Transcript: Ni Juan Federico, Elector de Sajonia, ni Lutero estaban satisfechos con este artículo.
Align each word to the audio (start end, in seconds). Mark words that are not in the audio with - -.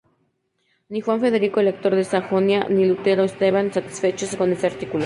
Ni 0.89 0.99
Juan 1.01 1.19
Federico, 1.21 1.59
Elector 1.59 1.93
de 1.93 2.03
Sajonia, 2.03 2.65
ni 2.69 2.85
Lutero 2.87 3.23
estaban 3.23 3.71
satisfechos 3.71 4.35
con 4.35 4.51
este 4.51 4.65
artículo. 4.65 4.99